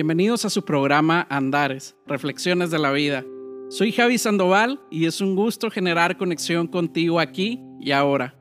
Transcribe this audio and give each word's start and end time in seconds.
Bienvenidos 0.00 0.46
a 0.46 0.48
su 0.48 0.64
programa 0.64 1.26
Andares, 1.28 1.94
Reflexiones 2.06 2.70
de 2.70 2.78
la 2.78 2.90
Vida. 2.90 3.22
Soy 3.68 3.92
Javi 3.92 4.16
Sandoval 4.16 4.80
y 4.90 5.04
es 5.04 5.20
un 5.20 5.36
gusto 5.36 5.70
generar 5.70 6.16
conexión 6.16 6.68
contigo 6.68 7.20
aquí 7.20 7.60
y 7.78 7.90
ahora. 7.90 8.34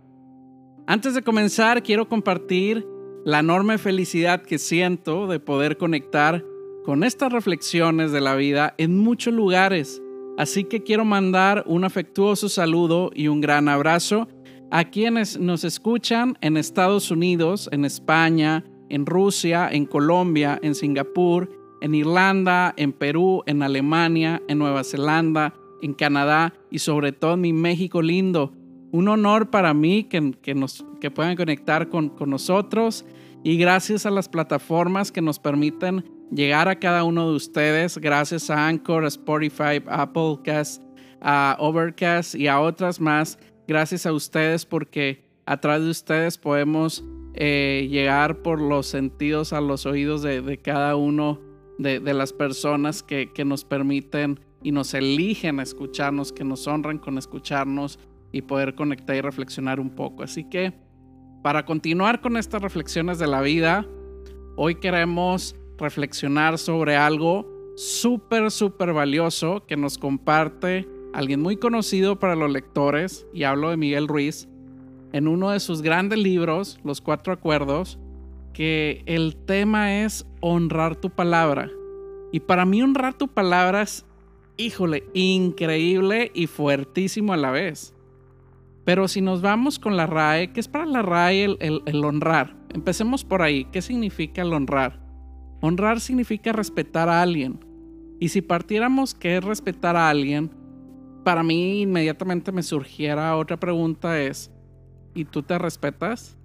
Antes 0.88 1.16
de 1.16 1.22
comenzar, 1.22 1.84
quiero 1.84 2.08
compartir 2.08 2.88
la 3.26 3.40
enorme 3.40 3.78
felicidad 3.78 4.42
que 4.42 4.58
siento 4.58 5.28
de 5.28 5.42
poder 5.42 5.76
conectar 5.76 6.46
con 6.86 7.04
estas 7.04 7.34
reflexiones 7.34 8.14
de 8.14 8.22
la 8.22 8.36
vida 8.36 8.74
en 8.78 8.98
muchos 8.98 9.34
lugares. 9.34 10.02
Así 10.38 10.64
que 10.64 10.82
quiero 10.82 11.04
mandar 11.04 11.66
un 11.68 11.84
afectuoso 11.84 12.48
saludo 12.48 13.12
y 13.14 13.28
un 13.28 13.42
gran 13.42 13.68
abrazo 13.68 14.30
a 14.72 14.86
quienes 14.86 15.38
nos 15.38 15.66
escuchan 15.66 16.38
en 16.40 16.56
Estados 16.56 17.12
Unidos, 17.12 17.68
en 17.74 17.84
España, 17.84 18.64
en 18.90 19.06
Rusia, 19.06 19.70
en 19.72 19.86
Colombia, 19.86 20.60
en 20.62 20.76
Singapur, 20.76 21.50
en 21.82 21.96
Irlanda, 21.96 22.74
en 22.78 22.92
Perú, 22.92 23.44
en 23.46 23.64
Alemania, 23.64 24.42
en 24.48 24.58
Nueva 24.58 24.84
Zelanda, 24.84 25.54
en 25.82 25.94
Canadá 25.94 26.54
y 26.70 26.80
sobre 26.80 27.12
todo 27.12 27.36
en 27.36 27.42
mi 27.42 27.54
México 27.54 28.02
lindo. 28.02 28.54
Un 28.92 29.08
honor 29.08 29.50
para 29.50 29.74
mí 29.74 30.04
que, 30.06 30.34
que 30.42 30.56
nos, 30.56 30.86
que 31.00 31.12
puedan 31.12 31.36
conectar 31.36 31.90
con, 31.90 32.10
con 32.10 32.30
nosotros 32.30 33.06
y 33.44 33.58
gracias 33.58 34.06
a 34.06 34.12
las 34.12 34.28
plataformas 34.28 35.12
que 35.12 35.22
nos 35.22 35.40
permiten 35.40 36.04
llegar 36.32 36.68
a 36.68 36.80
cada 36.80 37.04
uno 37.04 37.30
de 37.30 37.36
ustedes, 37.36 37.98
gracias 37.98 38.50
a 38.50 38.68
Anchor, 38.68 39.06
a 39.06 39.08
Spotify, 39.08 39.82
Applecast, 39.88 40.84
a 41.22 41.56
Overcast 41.60 42.36
y 42.36 42.48
a 42.48 42.60
otras 42.60 43.00
más. 43.00 43.40
Gracias 43.68 44.06
a 44.06 44.14
ustedes 44.14 44.66
porque 44.66 45.24
a 45.46 45.58
través 45.58 45.84
de 45.86 45.92
ustedes 45.92 46.38
podemos 46.38 47.04
eh, 47.40 47.88
llegar 47.90 48.42
por 48.42 48.62
los 48.62 48.86
sentidos 48.86 49.54
a 49.54 49.62
los 49.62 49.86
oídos 49.86 50.22
de, 50.22 50.60
cada 50.62 50.96
uno 50.96 51.40
de, 51.78 52.00
las 52.14 52.34
personas 52.34 53.02
que, 53.02 53.32
que, 53.34 53.46
nos 53.46 53.64
permiten 53.64 54.40
y 54.62 54.72
nos 54.72 54.94
eligen 54.94 55.60
escucharnos, 55.60 56.34
que 56.34 56.44
nos 56.44 56.68
honran 56.68 56.98
con 56.98 57.18
escucharnos 57.18 57.98
y 58.32 58.42
poder 58.42 58.76
conectar 58.76 59.16
y 59.16 59.22
reflexionar 59.22 59.80
un 59.80 59.90
poco. 59.90 60.24
Así 60.24 60.44
que 60.44 60.74
para 61.42 61.66
continuar 61.66 62.20
con 62.20 62.36
estas 62.36 62.62
reflexiones 62.62 63.18
de 63.18 63.28
la 63.28 63.42
vida, 63.42 63.88
hoy 64.58 64.76
queremos 64.76 65.56
reflexionar 65.78 66.58
sobre 66.58 66.98
algo 66.98 67.48
súper, 67.78 68.52
súper 68.52 68.92
valioso 68.92 69.66
que 69.66 69.78
nos 69.78 69.98
comparte 69.98 70.86
alguien 71.14 71.42
muy 71.42 71.56
conocido 71.56 72.20
para 72.20 72.36
los 72.36 72.52
lectores, 72.52 73.26
y 73.34 73.44
hablo 73.44 73.70
de 73.70 73.78
Miguel 73.78 74.08
Ruiz, 74.08 74.50
en 75.14 75.28
uno 75.28 75.50
de 75.52 75.60
sus 75.60 75.82
grandes 75.82 76.20
libros, 76.20 76.80
Los 76.84 77.02
Cuatro 77.02 77.34
Acuerdos, 77.34 78.00
que 78.54 79.04
el 79.06 79.36
tema 79.36 80.04
es 80.04 80.26
honrar 80.42 80.96
tu 80.96 81.10
palabra. 81.10 81.70
Y 82.32 82.42
para 82.42 82.66
mí 82.66 82.82
honrar 82.82 83.18
tu 83.18 83.28
palabra 83.28 83.82
es, 83.82 84.06
híjole, 84.58 85.04
increíble 85.14 86.32
y 86.34 86.48
fuertísimo 86.48 87.34
a 87.34 87.38
la 87.38 87.52
vez. 87.52 87.96
Pero 88.86 89.08
si 89.08 89.22
nos 89.22 89.42
vamos 89.42 89.80
con 89.80 89.98
la 89.98 90.08
RAE, 90.08 90.52
¿qué 90.52 90.60
es 90.60 90.68
para 90.68 90.86
la 90.86 91.02
RAE 91.02 91.58
el, 91.60 92.04
honrar? 92.04 92.56
Empecemos 92.74 93.24
por 93.24 93.42
ahí. 93.42 93.66
¿Qué 93.66 93.82
significa 93.82 94.42
el 94.42 94.54
honrar? 94.54 95.00
Honrar 95.62 96.00
significa 96.00 96.52
respetar 96.54 97.10
a 97.10 97.22
alguien. 97.22 97.60
Y 98.20 98.30
si 98.30 98.42
partiéramos 98.42 99.14
que 99.14 99.38
es 99.38 99.44
respetar 99.44 99.96
a 99.96 100.10
alguien, 100.10 100.52
para 101.24 101.44
mí 101.44 101.82
inmediatamente 101.82 102.52
me 102.52 102.64
surgiera 102.64 103.36
otra 103.38 103.58
pregunta 103.58 104.20
es, 104.20 104.52
y 105.20 105.26
tú 105.26 105.44
te 105.44 105.58
respetas, 105.58 106.38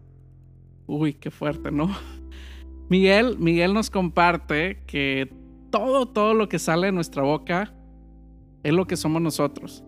uy, 0.88 1.14
qué 1.14 1.30
fuerte, 1.30 1.70
¿no? 1.70 1.88
Miguel, 2.88 3.38
Miguel 3.38 3.72
nos 3.72 3.88
comparte 3.88 4.82
que 4.86 5.32
todo, 5.70 6.06
todo 6.06 6.34
lo 6.34 6.48
que 6.48 6.58
sale 6.58 6.86
de 6.86 6.92
nuestra 6.92 7.22
boca 7.22 7.72
es 8.64 8.72
lo 8.72 8.86
que 8.86 8.96
somos 8.96 9.22
nosotros. 9.22 9.84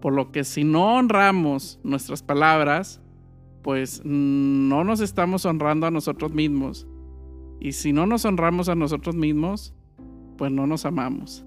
Por 0.00 0.14
lo 0.14 0.32
que 0.32 0.42
si 0.42 0.64
no 0.64 0.96
honramos 0.96 1.78
nuestras 1.84 2.24
palabras, 2.24 3.00
pues 3.62 4.02
no 4.04 4.82
nos 4.82 5.00
estamos 5.00 5.44
honrando 5.44 5.86
a 5.86 5.92
nosotros 5.92 6.32
mismos. 6.32 6.88
Y 7.60 7.72
si 7.72 7.92
no 7.92 8.04
nos 8.06 8.24
honramos 8.24 8.68
a 8.68 8.74
nosotros 8.74 9.14
mismos, 9.14 9.74
pues 10.36 10.50
no 10.50 10.66
nos 10.66 10.84
amamos. 10.84 11.44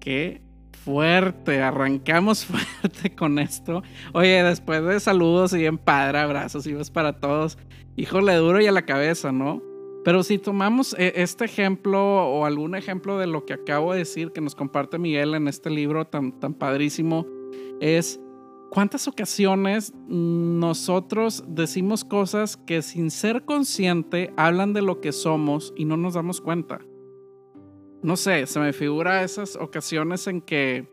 Qué 0.00 0.40
fuerte, 0.78 1.62
arrancamos 1.62 2.44
fuerte 2.46 3.14
con 3.14 3.38
esto. 3.38 3.82
Oye, 4.12 4.42
después 4.42 4.84
de 4.84 5.00
saludos 5.00 5.52
y 5.52 5.58
bien 5.58 5.78
padre, 5.78 6.18
abrazos 6.18 6.66
y 6.66 6.72
besos 6.72 6.90
para 6.90 7.20
todos. 7.20 7.58
Híjole, 7.96 8.34
duro 8.36 8.60
y 8.60 8.66
a 8.66 8.72
la 8.72 8.86
cabeza, 8.86 9.32
¿no? 9.32 9.62
Pero 10.04 10.22
si 10.22 10.38
tomamos 10.38 10.94
eh, 10.98 11.12
este 11.16 11.44
ejemplo 11.44 12.00
o 12.00 12.46
algún 12.46 12.74
ejemplo 12.74 13.18
de 13.18 13.26
lo 13.26 13.44
que 13.44 13.52
acabo 13.52 13.92
de 13.92 13.98
decir 13.98 14.32
que 14.32 14.40
nos 14.40 14.54
comparte 14.54 14.98
Miguel 14.98 15.34
en 15.34 15.48
este 15.48 15.70
libro 15.70 16.06
tan, 16.06 16.32
tan 16.38 16.54
padrísimo, 16.54 17.26
es 17.80 18.20
cuántas 18.70 19.08
ocasiones 19.08 19.92
nosotros 20.06 21.44
decimos 21.48 22.04
cosas 22.04 22.56
que 22.56 22.82
sin 22.82 23.10
ser 23.10 23.44
consciente 23.44 24.32
hablan 24.36 24.72
de 24.72 24.82
lo 24.82 25.00
que 25.00 25.12
somos 25.12 25.74
y 25.76 25.84
no 25.84 25.96
nos 25.96 26.14
damos 26.14 26.40
cuenta 26.40 26.80
no 28.02 28.16
sé, 28.16 28.46
se 28.46 28.60
me 28.60 28.72
figura 28.72 29.22
esas 29.22 29.56
ocasiones 29.56 30.26
en 30.26 30.40
que 30.40 30.88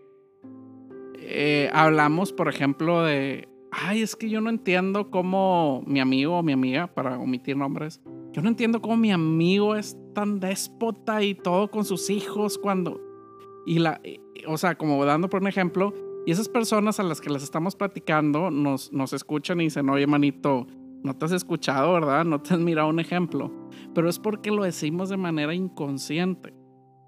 eh, 1.19 1.69
hablamos, 1.73 2.33
por 2.33 2.49
ejemplo, 2.49 3.03
de, 3.03 3.47
ay, 3.71 4.01
es 4.01 4.15
que 4.15 4.29
yo 4.29 4.41
no 4.41 4.49
entiendo 4.49 5.09
cómo 5.11 5.83
mi 5.85 5.99
amigo 5.99 6.39
o 6.39 6.43
mi 6.43 6.53
amiga, 6.53 6.87
para 6.87 7.19
omitir 7.19 7.57
nombres, 7.57 8.01
yo 8.31 8.41
no 8.41 8.49
entiendo 8.49 8.81
cómo 8.81 8.97
mi 8.97 9.11
amigo 9.11 9.75
es 9.75 9.97
tan 10.13 10.39
déspota 10.39 11.23
y 11.23 11.35
todo 11.35 11.69
con 11.71 11.85
sus 11.85 12.09
hijos 12.09 12.57
cuando... 12.57 13.01
Y 13.65 13.79
la, 13.79 13.99
o 14.47 14.57
sea, 14.57 14.75
como 14.75 15.03
dando 15.05 15.29
por 15.29 15.41
un 15.41 15.47
ejemplo, 15.47 15.93
y 16.25 16.31
esas 16.31 16.49
personas 16.49 16.99
a 16.99 17.03
las 17.03 17.21
que 17.21 17.29
les 17.29 17.43
estamos 17.43 17.75
platicando 17.75 18.51
nos, 18.51 18.91
nos 18.91 19.13
escuchan 19.13 19.61
y 19.61 19.65
dicen, 19.65 19.89
oye, 19.89 20.05
manito, 20.07 20.67
no 21.03 21.15
te 21.15 21.25
has 21.25 21.31
escuchado, 21.31 21.93
¿verdad? 21.93 22.25
No 22.25 22.41
te 22.41 22.55
has 22.55 22.59
mirado 22.59 22.89
un 22.89 22.99
ejemplo. 22.99 23.51
Pero 23.93 24.09
es 24.09 24.19
porque 24.19 24.51
lo 24.51 24.63
decimos 24.63 25.09
de 25.09 25.17
manera 25.17 25.53
inconsciente. 25.53 26.53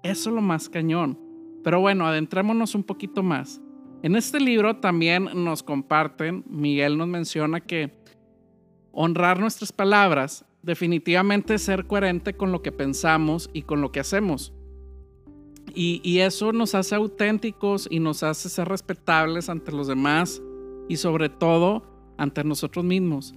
Eso 0.02 0.30
es 0.30 0.34
lo 0.34 0.42
más 0.42 0.68
cañón. 0.68 1.18
Pero 1.64 1.80
bueno, 1.80 2.06
adentrémonos 2.06 2.74
un 2.74 2.84
poquito 2.84 3.22
más. 3.22 3.60
En 4.02 4.14
este 4.14 4.38
libro 4.38 4.76
también 4.76 5.28
nos 5.34 5.62
comparten, 5.62 6.44
Miguel 6.48 6.96
nos 6.96 7.08
menciona 7.08 7.60
que 7.60 7.92
honrar 8.92 9.40
nuestras 9.40 9.72
palabras 9.72 10.44
definitivamente 10.62 11.58
ser 11.58 11.86
coherente 11.86 12.34
con 12.34 12.52
lo 12.52 12.62
que 12.62 12.72
pensamos 12.72 13.50
y 13.52 13.62
con 13.62 13.80
lo 13.80 13.90
que 13.90 14.00
hacemos. 14.00 14.52
Y, 15.74 16.00
y, 16.02 16.20
eso 16.20 16.52
nos 16.52 16.74
hace 16.74 16.94
auténticos 16.94 17.88
y 17.90 18.00
nos 18.00 18.22
hace 18.22 18.48
ser 18.48 18.68
respetables 18.68 19.48
ante 19.48 19.70
los 19.70 19.86
demás 19.86 20.40
y 20.88 20.96
sobre 20.96 21.28
todo 21.28 21.82
ante 22.16 22.42
nosotros 22.42 22.84
mismos. 22.84 23.34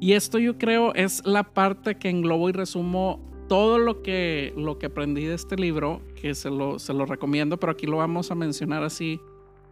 Y 0.00 0.12
esto 0.12 0.38
yo 0.38 0.58
creo 0.58 0.94
es 0.94 1.24
la 1.26 1.42
parte 1.42 1.96
que 1.96 2.08
englobo 2.08 2.48
y 2.48 2.52
resumo 2.52 3.31
todo 3.52 3.78
lo 3.78 4.00
que, 4.00 4.54
lo 4.56 4.78
que 4.78 4.86
aprendí 4.86 5.26
de 5.26 5.34
este 5.34 5.56
libro, 5.56 6.00
que 6.14 6.34
se 6.34 6.48
lo, 6.48 6.78
se 6.78 6.94
lo 6.94 7.04
recomiendo, 7.04 7.60
pero 7.60 7.72
aquí 7.72 7.86
lo 7.86 7.98
vamos 7.98 8.30
a 8.30 8.34
mencionar 8.34 8.82
así 8.82 9.20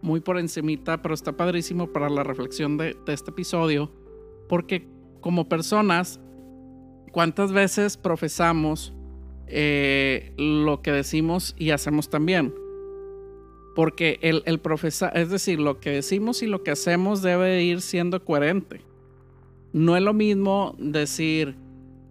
muy 0.03 0.19
por 0.19 0.37
encimita, 0.37 1.01
pero 1.01 1.15
está 1.15 1.35
padrísimo 1.35 1.91
para 1.91 2.07
la 2.07 2.23
reflexión 2.23 2.77
de, 2.77 2.95
este 3.07 3.31
episodio, 3.31 3.89
porque 4.47 4.87
como 5.19 5.49
personas, 5.49 6.19
¿cuántas 7.11 7.53
veces 7.53 7.97
profesamos 7.97 8.93
eh, 9.47 10.31
lo 10.37 10.83
que 10.83 10.91
decimos 10.91 11.55
y 11.57 11.71
hacemos 11.71 12.07
también? 12.07 12.53
Porque 13.75 14.19
el, 14.21 14.43
el 14.45 14.59
profesar, 14.59 15.17
es 15.17 15.31
decir, 15.31 15.59
lo 15.59 15.79
que 15.79 15.89
decimos 15.89 16.43
y 16.43 16.45
lo 16.45 16.61
que 16.61 16.69
hacemos 16.69 17.23
debe 17.23 17.63
ir 17.63 17.81
siendo 17.81 18.23
coherente. 18.23 18.81
No 19.73 19.97
es 19.97 20.03
lo 20.03 20.13
mismo 20.13 20.75
decir, 20.77 21.55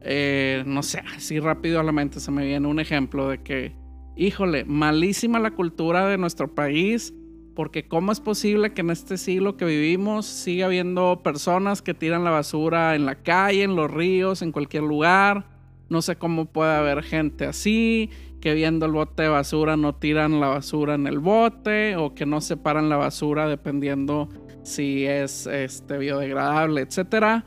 eh, 0.02 0.62
no 0.66 0.82
sé, 0.82 1.02
así 1.16 1.40
rápido 1.40 1.80
a 1.80 1.82
la 1.82 1.92
mente 1.92 2.20
se 2.20 2.30
me 2.30 2.46
viene 2.46 2.66
un 2.66 2.80
ejemplo 2.80 3.28
de 3.28 3.42
que, 3.42 3.74
híjole, 4.16 4.64
malísima 4.64 5.38
la 5.38 5.52
cultura 5.52 6.06
de 6.06 6.18
nuestro 6.18 6.54
país, 6.54 7.14
porque 7.54 7.86
¿cómo 7.86 8.12
es 8.12 8.20
posible 8.20 8.72
que 8.72 8.80
en 8.80 8.90
este 8.90 9.18
siglo 9.18 9.56
que 9.56 9.64
vivimos 9.64 10.26
siga 10.26 10.66
habiendo 10.66 11.20
personas 11.22 11.82
que 11.82 11.94
tiran 11.94 12.24
la 12.24 12.30
basura 12.30 12.94
en 12.94 13.04
la 13.04 13.16
calle, 13.16 13.62
en 13.62 13.76
los 13.76 13.90
ríos, 13.90 14.40
en 14.42 14.52
cualquier 14.52 14.84
lugar? 14.84 15.46
No 15.88 16.00
sé 16.00 16.16
cómo 16.16 16.46
puede 16.46 16.74
haber 16.74 17.02
gente 17.02 17.46
así, 17.46 18.08
que 18.40 18.54
viendo 18.54 18.86
el 18.86 18.92
bote 18.92 19.24
de 19.24 19.28
basura 19.28 19.76
no 19.76 19.94
tiran 19.94 20.40
la 20.40 20.48
basura 20.48 20.94
en 20.94 21.06
el 21.06 21.18
bote 21.18 21.96
o 21.96 22.14
que 22.14 22.24
no 22.24 22.40
separan 22.40 22.88
la 22.88 22.96
basura 22.96 23.48
dependiendo 23.48 24.28
si 24.62 25.04
es 25.04 25.46
este, 25.46 25.98
biodegradable, 25.98 26.82
etcétera. 26.82 27.44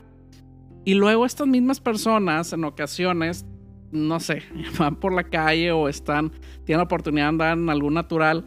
Y 0.84 0.94
luego 0.94 1.24
estas 1.24 1.46
mismas 1.46 1.80
personas 1.80 2.52
en 2.52 2.64
ocasiones, 2.64 3.46
no 3.90 4.20
sé, 4.20 4.42
van 4.78 4.96
por 4.96 5.12
la 5.12 5.24
calle 5.24 5.72
o 5.72 5.88
están, 5.88 6.30
tienen 6.64 6.78
la 6.78 6.84
oportunidad 6.84 7.24
de 7.24 7.28
andar 7.28 7.58
en 7.58 7.70
algún 7.70 7.94
natural 7.94 8.44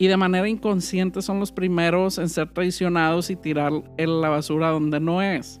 y 0.00 0.06
de 0.06 0.16
manera 0.16 0.48
inconsciente 0.48 1.20
son 1.20 1.40
los 1.40 1.52
primeros 1.52 2.16
en 2.16 2.30
ser 2.30 2.50
traicionados 2.52 3.28
y 3.28 3.36
tirar 3.36 3.70
la 3.98 4.28
basura 4.30 4.70
donde 4.70 4.98
no 4.98 5.20
es. 5.20 5.60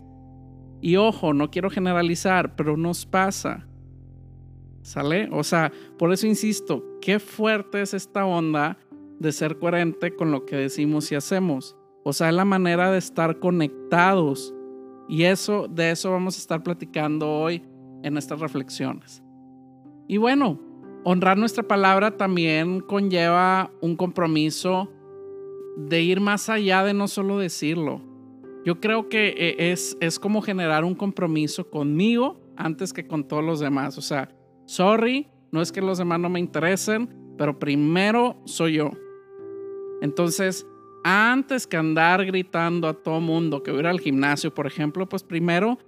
Y 0.80 0.96
ojo, 0.96 1.34
no 1.34 1.50
quiero 1.50 1.68
generalizar, 1.68 2.56
pero 2.56 2.76
nos 2.78 3.04
pasa. 3.04 3.66
¿Sale? 4.80 5.28
O 5.30 5.44
sea, 5.44 5.70
por 5.98 6.10
eso 6.10 6.26
insisto, 6.26 6.82
qué 7.02 7.18
fuerte 7.18 7.82
es 7.82 7.92
esta 7.92 8.24
onda 8.24 8.78
de 9.18 9.30
ser 9.30 9.58
coherente 9.58 10.16
con 10.16 10.30
lo 10.30 10.46
que 10.46 10.56
decimos 10.56 11.12
y 11.12 11.16
hacemos. 11.16 11.76
O 12.02 12.14
sea, 12.14 12.30
es 12.30 12.34
la 12.34 12.46
manera 12.46 12.90
de 12.90 12.96
estar 12.96 13.40
conectados. 13.40 14.54
Y 15.10 15.24
eso, 15.24 15.66
de 15.66 15.90
eso 15.90 16.12
vamos 16.12 16.36
a 16.36 16.38
estar 16.38 16.62
platicando 16.62 17.28
hoy 17.28 17.64
en 18.04 18.16
estas 18.16 18.38
reflexiones. 18.38 19.24
Y 20.06 20.18
bueno, 20.18 20.60
honrar 21.02 21.36
nuestra 21.36 21.64
palabra 21.64 22.16
también 22.16 22.78
conlleva 22.78 23.72
un 23.80 23.96
compromiso 23.96 24.88
de 25.76 26.00
ir 26.00 26.20
más 26.20 26.48
allá 26.48 26.84
de 26.84 26.94
no 26.94 27.08
solo 27.08 27.40
decirlo. 27.40 28.00
Yo 28.64 28.78
creo 28.78 29.08
que 29.08 29.34
eh, 29.36 29.72
es, 29.72 29.96
es 30.00 30.20
como 30.20 30.42
generar 30.42 30.84
un 30.84 30.94
compromiso 30.94 31.68
conmigo 31.68 32.40
antes 32.56 32.92
que 32.92 33.08
con 33.08 33.26
todos 33.26 33.42
los 33.42 33.58
demás. 33.58 33.98
O 33.98 34.02
sea, 34.02 34.30
sorry, 34.66 35.26
no 35.50 35.60
es 35.60 35.72
que 35.72 35.80
los 35.80 35.98
demás 35.98 36.20
no 36.20 36.28
me 36.28 36.38
interesen, 36.38 37.12
pero 37.36 37.58
primero 37.58 38.36
soy 38.44 38.74
yo. 38.74 38.92
Entonces, 40.02 40.68
antes 41.04 41.66
que 41.66 41.76
andar 41.76 42.24
gritando 42.24 42.88
a 42.88 42.94
todo 42.94 43.20
mundo 43.20 43.62
que 43.62 43.70
voy 43.70 43.78
a 43.78 43.82
ir 43.82 43.86
al 43.86 44.00
gimnasio, 44.00 44.52
por 44.52 44.66
ejemplo, 44.66 45.08
pues 45.08 45.22
primero 45.22 45.78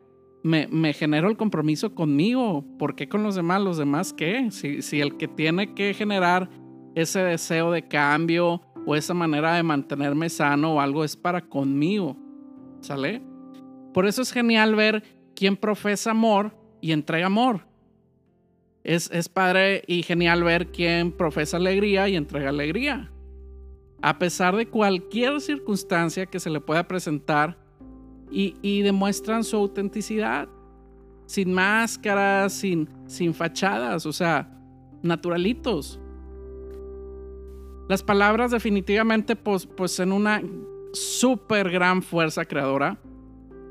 me, 0.43 0.67
me, 0.69 0.93
genero 0.93 1.29
el 1.29 1.37
compromiso 1.37 1.95
conmigo. 1.95 2.65
¿Por 2.79 2.95
qué 2.95 3.09
con 3.09 3.23
los 3.23 3.35
demás? 3.35 3.61
¿Los 3.63 3.79
demás 3.79 4.13
qué? 4.13 4.51
Si, 4.51 4.83
si 4.83 5.01
el 5.01 5.17
que 5.17 5.29
tiene 5.29 5.75
que 5.75 5.95
generar 5.95 6.49
ese 6.95 7.21
deseo 7.21 7.71
de 7.71 7.87
cambio 7.87 8.63
o 8.87 8.97
esa 8.97 9.15
manera 9.15 9.55
de 9.55 9.63
mantenerme 9.63 10.29
sano 10.29 10.75
o 10.75 10.81
algo 10.81 11.05
es 11.05 11.17
para 11.17 11.43
conmigo. 11.43 12.17
¿Sale? 12.81 13.23
Por 13.95 14.07
eso 14.07 14.23
es 14.23 14.33
genial 14.33 14.75
ver 14.75 15.03
quién 15.35 15.57
profesa 15.57 16.11
amor 16.11 16.57
y 16.81 16.93
entrega 16.93 17.27
amor. 17.27 17.67
Es, 18.83 19.11
es 19.13 19.29
padre 19.29 19.85
y 19.87 20.03
genial 20.03 20.43
ver 20.43 20.73
quién 20.73 21.13
profesa 21.13 21.57
alegría 21.59 22.09
y 22.09 22.17
entrega 22.17 22.49
alegría. 22.49 23.13
A 24.03 24.19
pesar 24.19 24.57
de 24.57 24.67
cualquier 24.67 25.41
circunstancia 25.41 26.27
que 26.27 26.41
se 26.41 26.51
le 26.51 26.61
pueda 26.61 26.87
presentar 26.89 27.57
y, 28.31 28.83
demuestran 28.83 29.45
su 29.45 29.57
autenticidad. 29.57 30.49
Sin 31.27 31.53
máscaras, 31.53 32.53
sin, 32.53 32.89
sin 33.07 33.33
fachadas, 33.33 34.05
o 34.05 34.13
sea, 34.13 34.51
naturalitos. 35.03 36.01
Las 37.89 38.03
palabras 38.03 38.51
definitivamente 38.51 39.37
pues, 39.37 39.69
una 40.01 40.43
súper 40.93 41.71
gran 41.71 42.03
fuerza 42.03 42.45
creadora. 42.45 42.99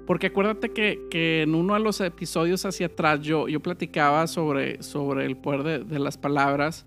Porque 0.08 0.28
acuérdate 0.28 0.72
que, 0.72 1.08
que, 1.10 1.44
en 1.44 1.56
uno 1.56 1.74
de 1.76 1.80
los 1.80 2.02
episodios 2.02 2.66
hacia 2.66 2.88
atrás 2.88 3.22
yo, 3.22 3.48
yo 3.48 3.60
platicaba 3.62 4.28
sobre, 4.28 4.82
sobre 4.84 5.26
el 5.26 5.38
poder 5.38 5.64
de, 5.64 5.80
de, 5.80 6.00
las 6.00 6.18
palabras. 6.18 6.86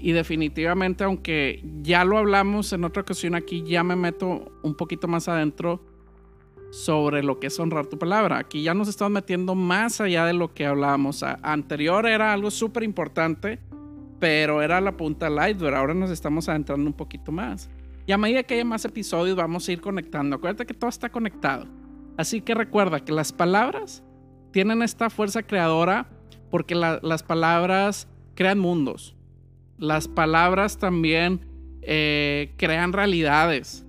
Y 0.00 0.12
definitivamente, 0.12 1.04
aunque 1.04 1.62
ya 1.82 2.04
lo 2.04 2.18
hablamos 2.18 2.72
en 2.72 2.84
otra 2.84 3.02
ocasión 3.02 3.34
aquí, 3.34 3.62
ya 3.62 3.84
me 3.84 3.96
meto 3.96 4.50
un 4.62 4.74
poquito 4.74 5.06
más 5.08 5.28
adentro 5.28 5.80
sobre 6.70 7.22
lo 7.22 7.38
que 7.38 7.48
es 7.48 7.60
honrar 7.60 7.86
tu 7.86 7.98
palabra. 7.98 8.38
Aquí 8.38 8.62
ya 8.62 8.74
nos 8.74 8.88
estamos 8.88 9.12
metiendo 9.12 9.54
más 9.54 10.00
allá 10.00 10.24
de 10.24 10.32
lo 10.32 10.54
que 10.54 10.66
hablábamos. 10.66 11.22
Anterior 11.22 12.06
era 12.06 12.32
algo 12.32 12.50
súper 12.50 12.82
importante 12.82 13.58
pero 14.20 14.60
era 14.62 14.80
la 14.80 14.96
punta 14.96 15.28
del 15.28 15.50
iceberg. 15.50 15.74
Ahora 15.74 15.94
nos 15.94 16.10
estamos 16.10 16.48
adentrando 16.48 16.86
un 16.86 16.92
poquito 16.92 17.32
más. 17.32 17.68
Y 18.06 18.12
a 18.12 18.18
medida 18.18 18.42
que 18.42 18.54
haya 18.54 18.64
más 18.64 18.84
episodios, 18.84 19.34
vamos 19.34 19.66
a 19.66 19.72
ir 19.72 19.80
conectando. 19.80 20.36
Acuérdate 20.36 20.66
que 20.66 20.74
todo 20.74 20.90
está 20.90 21.08
conectado. 21.08 21.66
Así 22.16 22.42
que 22.42 22.54
recuerda 22.54 23.00
que 23.00 23.12
las 23.12 23.32
palabras 23.32 24.04
tienen 24.52 24.82
esta 24.82 25.10
fuerza 25.10 25.42
creadora 25.42 26.08
porque 26.50 26.74
las 26.74 27.22
palabras 27.22 28.08
crean 28.34 28.58
mundos. 28.58 29.16
Las 29.80 30.08
palabras 30.08 30.76
también 30.76 31.40
eh, 31.80 32.52
crean 32.58 32.92
realidades. 32.92 33.86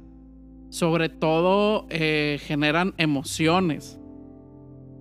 Sobre 0.70 1.10
todo 1.10 1.86
eh, 1.90 2.40
generan 2.42 2.94
emociones. 2.98 4.00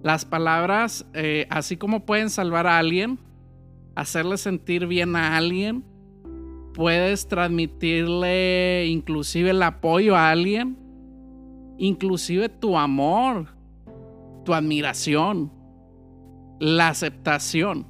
Las 0.02 0.24
palabras, 0.24 1.06
eh, 1.14 1.46
así 1.48 1.76
como 1.76 2.04
pueden 2.04 2.28
salvar 2.28 2.66
a 2.66 2.78
alguien, 2.78 3.20
hacerle 3.94 4.36
sentir 4.36 4.88
bien 4.88 5.14
a 5.14 5.36
alguien, 5.36 5.84
puedes 6.74 7.28
transmitirle 7.28 8.86
inclusive 8.88 9.50
el 9.50 9.62
apoyo 9.62 10.16
a 10.16 10.30
alguien, 10.30 10.76
inclusive 11.78 12.48
tu 12.48 12.76
amor, 12.76 13.46
tu 14.44 14.54
admiración, 14.54 15.52
la 16.58 16.88
aceptación. 16.88 17.89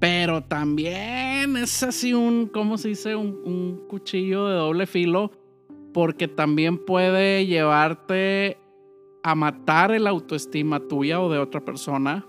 Pero 0.00 0.42
también 0.42 1.58
es 1.58 1.82
así 1.82 2.14
un, 2.14 2.46
¿cómo 2.46 2.78
se 2.78 2.88
dice? 2.88 3.14
Un, 3.14 3.84
cuchillo 3.86 4.48
de 4.48 4.54
doble 4.54 4.86
filo, 4.86 5.30
porque 5.92 6.26
también 6.26 6.78
puede 6.78 7.46
llevarte 7.46 8.56
a 9.22 9.34
matar 9.34 9.92
el 9.92 10.06
autoestima 10.06 10.80
tuya 10.80 11.20
o 11.20 11.30
de 11.30 11.38
otra 11.38 11.60
persona 11.60 12.26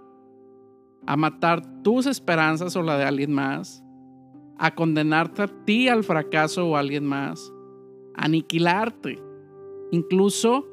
a 1.07 1.15
matar 1.15 1.81
tus 1.81 2.05
esperanzas 2.05 2.75
o 2.75 2.83
la 2.83 2.97
de 2.97 3.05
alguien 3.05 3.33
más, 3.33 3.83
a 4.57 4.75
condenarte 4.75 5.43
a 5.43 5.47
ti 5.65 5.87
al 5.87 6.03
fracaso 6.03 6.67
o 6.67 6.75
a 6.75 6.79
alguien 6.79 7.05
más, 7.05 7.51
a 8.15 8.25
aniquilarte, 8.25 9.17
incluso 9.91 10.67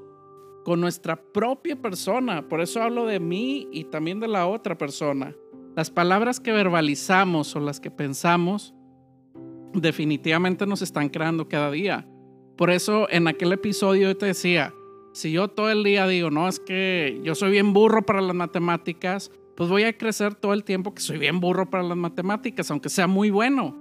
con 0.64 0.80
nuestra 0.80 1.16
propia 1.16 1.80
persona. 1.80 2.46
Por 2.46 2.60
eso 2.60 2.82
hablo 2.82 3.06
de 3.06 3.20
mí 3.20 3.68
y 3.72 3.84
también 3.84 4.20
de 4.20 4.28
la 4.28 4.46
otra 4.46 4.76
persona. 4.76 5.34
Las 5.78 5.92
palabras 5.92 6.40
que 6.40 6.50
verbalizamos 6.50 7.54
o 7.54 7.60
las 7.60 7.78
que 7.78 7.92
pensamos 7.92 8.74
definitivamente 9.74 10.66
nos 10.66 10.82
están 10.82 11.08
creando 11.08 11.48
cada 11.48 11.70
día. 11.70 12.04
Por 12.56 12.70
eso 12.70 13.08
en 13.10 13.28
aquel 13.28 13.52
episodio 13.52 14.08
yo 14.08 14.16
te 14.16 14.26
decía, 14.26 14.74
si 15.12 15.30
yo 15.30 15.46
todo 15.46 15.70
el 15.70 15.84
día 15.84 16.08
digo, 16.08 16.32
no, 16.32 16.48
es 16.48 16.58
que 16.58 17.20
yo 17.22 17.36
soy 17.36 17.52
bien 17.52 17.74
burro 17.74 18.04
para 18.04 18.20
las 18.20 18.34
matemáticas, 18.34 19.30
pues 19.56 19.70
voy 19.70 19.84
a 19.84 19.96
crecer 19.96 20.34
todo 20.34 20.52
el 20.52 20.64
tiempo 20.64 20.94
que 20.94 21.00
soy 21.00 21.16
bien 21.16 21.38
burro 21.38 21.70
para 21.70 21.84
las 21.84 21.96
matemáticas, 21.96 22.68
aunque 22.72 22.88
sea 22.88 23.06
muy 23.06 23.30
bueno. 23.30 23.76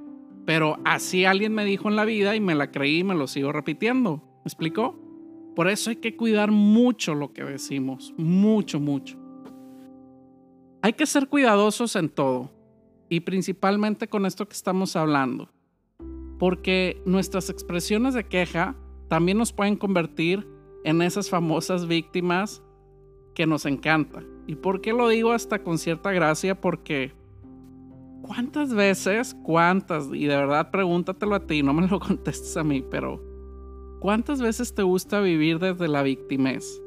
Pero 0.46 0.78
así 0.86 1.26
alguien 1.26 1.56
me 1.56 1.66
dijo 1.66 1.90
en 1.90 1.96
la 1.96 2.06
vida 2.06 2.36
y 2.36 2.40
me 2.40 2.54
la 2.54 2.70
creí 2.70 3.00
y 3.00 3.04
me 3.04 3.16
lo 3.16 3.26
sigo 3.26 3.52
repitiendo. 3.52 4.18
¿Me 4.18 4.50
explicó? 4.50 4.96
Por 5.56 5.68
eso 5.68 5.90
hay 5.90 5.96
que 5.96 6.16
cuidar 6.16 6.52
mucho 6.52 7.16
lo 7.16 7.34
que 7.34 7.44
decimos, 7.44 8.14
mucho, 8.18 8.80
mucho. 8.80 9.18
Hay 10.82 10.94
que 10.94 11.06
ser 11.08 11.28
cuidadosos 11.28 11.96
en 11.96 12.10
todo 12.10 12.52
y 13.10 13.22
principalmente 13.22 14.08
con 14.08 14.26
esto 14.26 14.48
que 14.48 14.54
estamos 14.54 14.96
hablando, 14.96 15.50
porque 16.38 17.02
nuestras 17.06 17.50
expresiones 17.50 18.14
de 18.14 18.26
queja 18.26 18.76
también 19.08 19.40
nos 19.40 19.54
pueden 19.54 19.76
convertir 19.76 20.48
en 20.84 21.02
esas 21.02 21.30
famosas 21.30 21.88
víctimas 21.88 22.62
que 23.34 23.48
nos 23.48 23.66
encanta. 23.66 24.24
¿Y 24.46 24.56
por 24.56 24.82
qué 24.82 24.94
lo 24.94 25.10
digo 25.10 25.32
hasta 25.32 25.64
con 25.64 25.80
cierta 25.80 26.12
gracia? 26.12 26.62
Porque 26.62 27.12
¿cuántas 28.22 28.74
veces, 28.74 29.36
cuántas, 29.44 30.10
y 30.14 30.26
de 30.26 30.36
verdad 30.36 30.70
pregúntatelo 30.70 31.36
a 31.36 31.48
ti, 31.48 31.64
no 31.64 31.74
me 31.74 31.88
lo 31.88 32.00
contestes 32.00 32.56
a 32.56 32.64
mí, 32.64 32.84
pero 32.90 33.20
¿cuántas 34.00 34.42
veces 34.42 34.76
te 34.76 34.84
gusta 34.84 35.22
vivir 35.22 35.58
desde 35.58 35.88
la 35.88 36.04
victimez? 36.04 36.82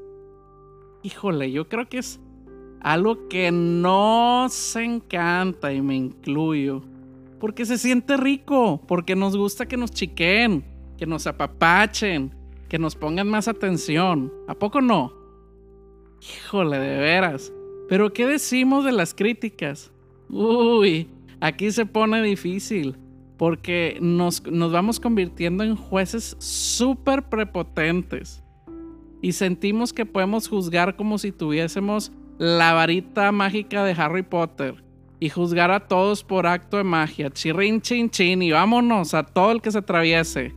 Híjole, 1.02 1.50
yo 1.50 1.68
creo 1.68 1.88
que 1.88 1.98
es 1.98 2.20
algo 2.80 3.28
que 3.28 3.50
no 3.52 4.46
se 4.50 4.84
encanta 4.84 5.72
y 5.72 5.82
me 5.82 5.96
incluyo. 5.96 6.82
Porque 7.38 7.64
se 7.64 7.78
siente 7.78 8.16
rico, 8.16 8.82
porque 8.86 9.16
nos 9.16 9.36
gusta 9.36 9.66
que 9.66 9.76
nos 9.76 9.90
chiquen, 9.90 10.64
que 10.98 11.06
nos 11.06 11.26
apapachen, 11.26 12.34
que 12.68 12.78
nos 12.78 12.94
pongan 12.94 13.28
más 13.28 13.48
atención. 13.48 14.32
¿A 14.46 14.54
poco 14.54 14.80
no? 14.80 15.12
Híjole, 16.20 16.78
de 16.78 16.98
veras. 16.98 17.52
Pero 17.88 18.12
¿qué 18.12 18.26
decimos 18.26 18.84
de 18.84 18.92
las 18.92 19.14
críticas? 19.14 19.90
Uy, 20.28 21.08
aquí 21.40 21.70
se 21.72 21.86
pone 21.86 22.22
difícil. 22.22 22.96
Porque 23.38 23.96
nos, 24.02 24.46
nos 24.46 24.70
vamos 24.70 25.00
convirtiendo 25.00 25.64
en 25.64 25.74
jueces 25.74 26.36
súper 26.38 27.30
prepotentes. 27.30 28.44
Y 29.22 29.32
sentimos 29.32 29.94
que 29.94 30.04
podemos 30.04 30.46
juzgar 30.46 30.94
como 30.94 31.16
si 31.16 31.32
tuviésemos 31.32 32.12
la 32.40 32.72
varita 32.72 33.32
mágica 33.32 33.84
de 33.84 33.92
Harry 33.92 34.22
Potter. 34.22 34.82
Y 35.18 35.28
juzgar 35.28 35.70
a 35.70 35.86
todos 35.86 36.24
por 36.24 36.46
acto 36.46 36.78
de 36.78 36.84
magia. 36.84 37.28
Chirrin, 37.28 37.82
chin, 37.82 38.08
chin. 38.08 38.40
Y 38.40 38.50
vámonos 38.50 39.12
a 39.12 39.24
todo 39.24 39.52
el 39.52 39.60
que 39.60 39.70
se 39.70 39.76
atraviese. 39.76 40.54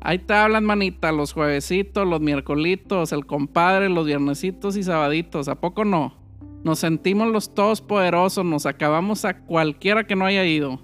Ahí 0.00 0.20
te 0.20 0.32
hablan, 0.32 0.64
manita, 0.64 1.10
los 1.10 1.32
juevesitos, 1.32 2.06
los 2.06 2.20
miércolitos, 2.20 3.10
el 3.10 3.26
compadre, 3.26 3.88
los 3.88 4.06
viernesitos 4.06 4.76
y 4.76 4.84
sabaditos. 4.84 5.48
¿A 5.48 5.56
poco 5.56 5.84
no? 5.84 6.14
Nos 6.62 6.78
sentimos 6.78 7.26
los 7.26 7.52
todos 7.52 7.80
poderosos, 7.80 8.44
nos 8.44 8.64
acabamos 8.64 9.24
a 9.24 9.40
cualquiera 9.40 10.06
que 10.06 10.14
no 10.14 10.26
haya 10.26 10.44
ido. 10.44 10.80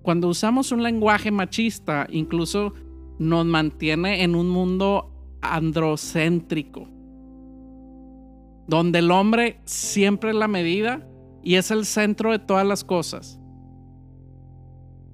Cuando 0.00 0.28
usamos 0.28 0.72
un 0.72 0.82
lenguaje 0.82 1.30
machista, 1.30 2.06
incluso 2.10 2.72
nos 3.18 3.44
mantiene 3.44 4.22
en 4.22 4.34
un 4.34 4.48
mundo 4.48 5.12
androcéntrico, 5.42 6.88
donde 8.68 9.00
el 9.00 9.10
hombre 9.10 9.60
siempre 9.64 10.30
es 10.30 10.36
la 10.36 10.46
medida 10.46 11.04
y 11.42 11.54
es 11.54 11.70
el 11.70 11.86
centro 11.86 12.30
de 12.30 12.38
todas 12.38 12.66
las 12.66 12.84
cosas. 12.84 13.40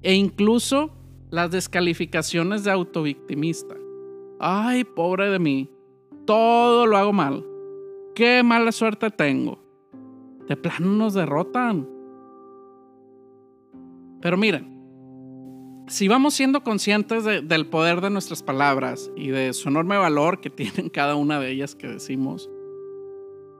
E 0.03 0.15
incluso 0.15 0.93
las 1.31 1.51
descalificaciones 1.51 2.65
de 2.65 2.73
autovictimista. 2.73 3.77
Ay, 4.41 4.85
pobre 4.85 5.31
de 5.31 5.39
mí, 5.39 5.71
todo 6.27 6.87
lo 6.87 6.97
hago 6.97 7.13
mal. 7.13 7.47
Qué 8.15 8.43
mala 8.43 8.73
suerte 8.73 9.11
tengo. 9.11 9.59
De 10.49 10.57
plano 10.57 10.87
nos 10.87 11.15
derrotan. 11.15 11.89
Pero 14.21 14.37
miren, 14.37 14.75
si 15.87 16.09
vamos 16.09 16.35
siendo 16.35 16.65
conscientes 16.65 17.25
del 17.25 17.67
poder 17.67 18.01
de 18.01 18.11
nuestras 18.11 18.43
palabras 18.43 19.11
y 19.17 19.29
de 19.29 19.53
su 19.53 19.69
enorme 19.69 19.97
valor 19.97 20.41
que 20.41 20.51
tienen 20.51 20.89
cada 20.89 21.15
una 21.15 21.39
de 21.39 21.53
ellas 21.53 21.77
que 21.77 21.87
decimos, 21.87 22.51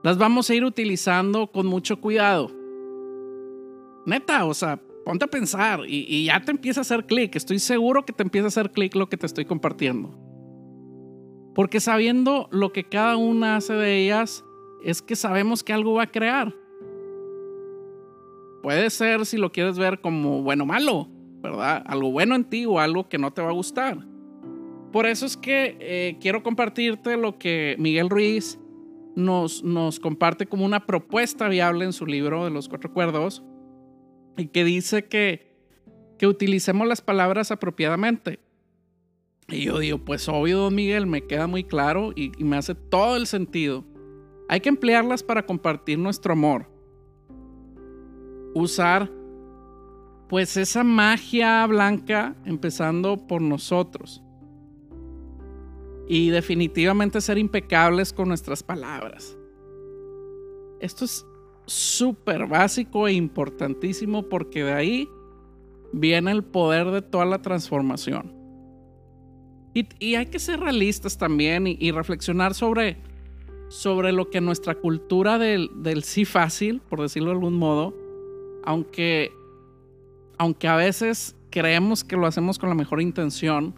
las 0.05 0.19
vamos 0.19 0.47
a 0.47 0.53
ir 0.53 0.63
utilizando 0.63 1.47
con 1.47 1.65
mucho 1.65 1.99
cuidado. 1.99 2.51
Neta, 4.05 4.45
o 4.45 4.53
sea, 4.53 4.79
ponte 5.03 5.25
a 5.25 5.27
pensar 5.27 5.79
y, 5.87 6.25
ya 6.25 6.39
te 6.41 6.51
empieza 6.51 6.81
a 6.81 6.83
hacer 6.83 7.07
clic. 7.07 7.35
Estoy 7.35 7.57
seguro 7.57 8.05
que 8.05 8.13
te 8.13 8.21
empieza 8.21 8.45
a 8.45 8.49
hacer 8.49 8.69
clic 8.69 8.93
lo 8.93 9.09
que 9.09 9.17
te 9.17 9.25
estoy 9.25 9.45
compartiendo. 9.45 10.15
Porque 11.55 11.79
sabiendo 11.79 12.47
lo 12.51 12.71
que 12.71 12.83
cada 12.83 13.17
una 13.17 13.55
hace 13.55 13.73
de 13.73 14.03
ellas, 14.03 14.45
es 14.83 15.01
que 15.01 15.15
sabemos 15.15 15.63
que 15.63 15.73
algo 15.73 15.95
va 15.95 16.03
a 16.03 16.11
crear. 16.11 16.53
Puede 18.61 18.91
ser, 18.91 19.25
si 19.25 19.37
lo 19.37 19.51
quieres 19.51 19.79
ver 19.79 20.01
como 20.01 20.43
bueno 20.43 20.65
o 20.65 20.67
malo, 20.67 21.09
¿verdad? 21.41 21.81
Algo 21.87 22.11
bueno 22.11 22.35
en 22.35 22.43
ti 22.43 22.67
o 22.67 22.79
algo 22.79 23.09
que 23.09 23.17
no 23.17 23.33
te 23.33 23.41
va 23.41 23.49
a 23.49 23.53
gustar. 23.53 24.05
Por 24.91 25.07
eso 25.07 25.25
es 25.25 25.35
que 25.35 25.77
eh, 25.79 26.17
quiero 26.21 26.43
compartirte 26.43 27.17
lo 27.17 27.39
que 27.39 27.75
Miguel 27.79 28.11
Ruiz 28.11 28.59
nos, 29.15 29.63
nos 29.63 29.99
comparte 29.99 30.45
como 30.45 30.65
una 30.65 30.85
propuesta 30.85 31.47
viable 31.47 31.85
en 31.85 31.93
su 31.93 32.05
libro 32.05 32.43
de 32.43 32.51
los 32.51 32.69
cuatro 32.69 32.91
cuerdos 32.93 33.43
y 34.37 34.47
que 34.47 34.63
dice 34.63 35.05
que, 35.05 35.55
que 36.17 36.27
utilicemos 36.27 36.87
las 36.87 37.01
palabras 37.01 37.51
apropiadamente. 37.51 38.39
Y 39.47 39.65
yo 39.65 39.79
digo, 39.79 39.99
pues 39.99 40.27
obvio, 40.27 40.57
don 40.57 40.75
Miguel, 40.75 41.05
me 41.05 41.21
queda 41.21 41.47
muy 41.47 41.63
claro 41.63 42.13
y 42.15 42.31
me 42.43 42.57
hace 42.57 42.75
todo 42.75 43.15
el 43.15 43.27
sentido. 43.27 43.85
Hay 44.49 44.59
que 44.59 44.69
emplearlas 44.69 45.23
para 45.23 45.45
compartir 45.45 45.97
nuestro 45.99 46.33
amor. 46.33 46.69
Usar 48.53 49.11
pues 50.27 50.57
esa 50.57 50.83
magia 50.83 51.65
blanca 51.67 52.35
empezando 52.45 53.27
por 53.27 53.41
nosotros. 53.41 54.24
Y 56.07 56.29
definitivamente 56.29 57.21
ser 57.21 57.37
impecables 57.37 58.13
con 58.13 58.27
nuestras 58.27 58.63
palabras. 58.63 59.37
Esto 60.79 61.05
es 61.05 61.25
súper 61.65 62.45
básico 62.47 63.07
e 63.07 63.13
importantísimo 63.13 64.23
porque 64.29 64.63
de 64.63 64.73
ahí 64.73 65.09
viene 65.91 66.31
el 66.31 66.43
poder 66.43 66.91
de 66.91 67.01
toda 67.01 67.25
la 67.25 67.41
transformación. 67.41 68.33
Y, 69.73 70.15
hay 70.15 70.27
que 70.27 70.39
ser 70.39 70.61
realistas 70.61 71.17
también 71.17 71.67
y, 71.67 71.91
reflexionar 71.91 72.53
sobre, 72.53 72.97
sobre 73.67 74.13
lo 74.13 74.29
que 74.29 74.39
nuestra 74.39 74.75
cultura 74.75 75.37
del, 75.37 75.69
del 75.75 76.03
sí 76.03 76.23
fácil, 76.23 76.81
por 76.81 77.01
decirlo 77.01 77.31
de 77.31 77.35
algún 77.35 77.55
modo, 77.55 77.93
aunque 78.63 79.33
aunque 80.37 80.67
a 80.67 80.75
veces 80.75 81.35
creemos 81.49 82.03
que 82.03 82.17
lo 82.17 82.27
hacemos 82.27 82.59
con 82.59 82.69
la 82.69 82.75
mejor 82.75 83.01
intención, 83.01 83.75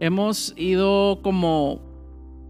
hemos 0.00 0.54
ido 0.56 1.20
como, 1.22 1.80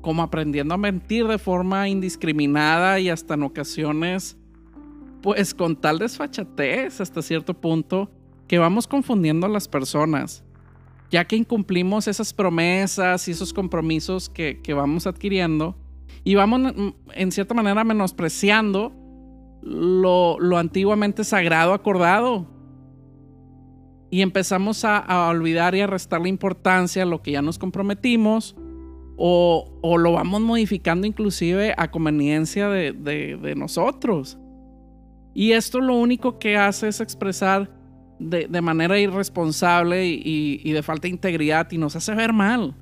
como 0.00 0.23
aprendiendo 0.23 0.75
a 0.75 0.79
mentir 0.79 1.26
de 1.26 1.38
forma 1.38 1.88
indiscriminada 1.88 2.99
y 3.00 3.09
hasta 3.09 3.35
en 3.35 3.43
ocasiones, 3.43 4.37
pues 5.23 5.55
con 5.55 5.76
tal 5.76 5.99
desfachatez 5.99 7.00
hasta 7.00 7.23
cierto 7.23 7.55
punto, 7.55 8.11
que 8.47 8.59
vamos 8.59 8.87
confundiendo 8.87 9.47
a 9.47 9.50
las 9.50 9.69
personas, 9.69 10.45
ya 11.11 11.25
que 11.25 11.37
incumplimos 11.37 12.09
esas 12.09 12.33
promesas 12.33 13.26
y 13.29 13.33
esos 13.33 13.53
compromisos 13.53 14.29
que, 14.29 14.61
que 14.62 14.75
vamos 14.75 15.07
adquiriendo 15.07 15.76
y 16.25 16.35
vamos 16.35 16.75
en 17.15 17.33
cierta 17.33 17.55
manera 17.55 17.85
menospreciando 17.85 18.93
lo, 19.62 20.38
lo 20.38 20.59
antiguamente 20.59 21.25
sagrado 21.25 21.73
acordado 21.73 22.56
y 24.16 24.23
empezamos 24.23 24.82
a, 24.87 25.28
olvidar 25.28 25.75
y 25.75 25.82
a 25.82 25.87
restar 25.87 26.23
la 26.23 26.28
importancia 26.28 27.02
a 27.02 27.04
lo 27.04 27.20
que 27.20 27.32
ya 27.32 27.42
nos 27.42 27.58
comprometimos 27.58 28.56
o, 29.18 29.99
lo 29.99 30.12
vamos 30.12 30.40
modificando 30.40 31.06
inclusive 31.06 31.75
a 31.76 31.90
conveniencia 31.90 32.70
de, 32.70 33.54
nosotros. 33.58 34.38
Y 35.35 35.52
esto 35.52 35.80
lo 35.80 35.96
único 35.96 36.38
que 36.38 36.56
hace 36.56 36.88
es 36.88 37.02
expresar 37.02 37.70
de, 38.18 38.62
manera 38.62 38.99
irresponsable 38.99 40.06
y, 40.06 40.73
de 40.73 40.82
falta 40.82 41.02
de 41.02 41.08
integridad 41.11 41.70
y 41.70 41.76
nos 41.76 41.94
hace 41.94 42.14
ver 42.14 42.32
mal. 42.32 42.75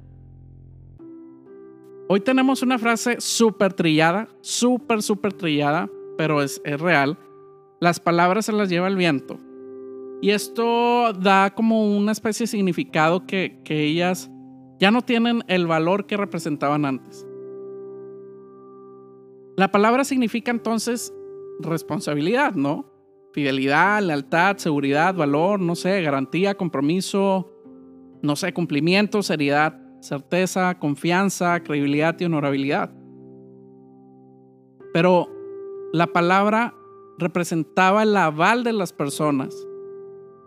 Hoy 2.08 2.20
tenemos 2.20 2.62
una 2.62 2.78
frase 2.78 3.16
súper 3.18 3.72
trillada, 3.72 4.28
súper, 4.40 5.02
súper 5.02 5.32
trillada, 5.32 5.90
pero 6.16 6.42
es, 6.44 6.62
es 6.64 6.80
real. 6.80 7.18
Las 7.80 7.98
palabras 7.98 8.46
se 8.46 8.52
las 8.52 8.68
lleva 8.68 8.86
el 8.86 8.94
viento. 8.94 9.40
Y 10.25 10.31
esto 10.31 11.12
da 11.12 11.54
como 11.54 11.95
una 11.95 12.11
especie 12.11 12.45
de 12.45 12.47
significado 12.49 13.26
que, 13.26 13.61
ellas 13.69 14.31
ya 14.81 14.90
no 14.90 15.02
tienen 15.02 15.45
el 15.49 15.66
valor 15.66 16.07
que 16.07 16.16
representaban 16.16 16.87
antes. 16.87 17.26
La 19.59 19.71
palabra 19.71 20.02
significa 20.02 20.50
entonces 20.50 21.12
responsabilidad, 21.61 22.54
¿no? 22.54 22.90
Fidelidad, 23.35 24.00
lealtad, 24.02 24.57
seguridad, 24.57 25.14
valor, 25.14 25.61
no 25.61 25.75
sé, 25.75 26.00
garantía, 26.00 26.54
compromiso, 26.54 27.52
no 28.23 28.35
sé, 28.35 28.54
cumplimiento, 28.54 29.23
seriedad, 29.23 29.78
certeza, 30.00 30.78
confianza, 30.78 31.62
credibilidad 31.62 32.19
y 32.19 32.25
honorabilidad. 32.25 32.90
Pero 34.95 35.28
la 35.93 36.07
palabra 36.07 36.75
representaba 37.19 38.04
el 38.04 38.16
aval 38.16 38.64
de 38.64 38.73
las 38.73 38.95
personas 38.95 39.54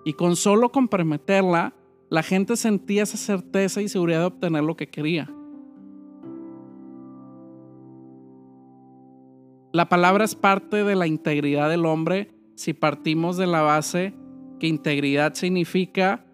y 0.07 0.13
con 0.13 0.37
solo 0.37 0.69
comprometerla, 0.69 1.73
la 2.09 2.23
gente 2.23 2.55
sentía 2.55 3.03
esa 3.03 3.17
certeza 3.17 3.81
y 3.81 3.89
seguridad 3.89 4.21
de 4.21 4.25
obtener 4.27 4.63
lo 4.63 4.77
que 4.77 4.87
quería. 4.87 5.29
La 9.73 9.89
palabra 9.89 10.23
es 10.23 10.33
parte 10.33 10.85
de 10.85 10.95
la 10.95 11.07
integridad 11.07 11.69
del 11.69 11.85
hombre 11.85 12.31
si 12.55 12.71
partimos 12.71 13.35
de 13.35 13.47
la 13.47 13.63
base 13.63 14.13
que 14.61 14.67
integridad 14.67 15.33
significa 15.33 16.25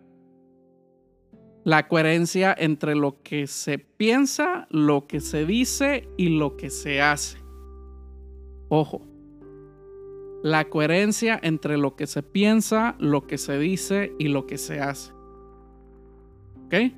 la 1.63 1.87
coherencia 1.87 2.55
entre 2.55 2.93
lo 2.93 3.23
que 3.23 3.47
se 3.47 3.79
piensa, 3.79 4.67
lo 4.69 5.07
que 5.07 5.19
se 5.19 5.47
dice 5.47 6.07
y 6.15 6.29
lo 6.29 6.57
que 6.57 6.69
se 6.69 7.01
hace. 7.01 7.39
Ojo, 8.69 9.01
la 10.43 10.65
coherencia 10.65 11.39
entre 11.41 11.77
lo 11.77 11.95
que 11.95 12.05
se 12.05 12.21
piensa, 12.21 12.95
lo 12.99 13.25
que 13.25 13.37
se 13.37 13.57
dice 13.57 14.13
y 14.19 14.27
lo 14.27 14.45
que 14.45 14.57
se 14.57 14.81
hace. 14.81 15.13
¿Ok? 16.65 16.93